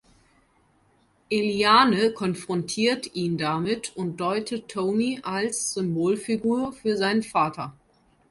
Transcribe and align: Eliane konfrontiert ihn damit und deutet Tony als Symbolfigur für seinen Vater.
Eliane 1.29 2.11
konfrontiert 2.11 3.13
ihn 3.13 3.37
damit 3.37 3.95
und 3.95 4.17
deutet 4.17 4.67
Tony 4.67 5.19
als 5.21 5.73
Symbolfigur 5.75 6.73
für 6.73 6.97
seinen 6.97 7.21
Vater. 7.21 7.75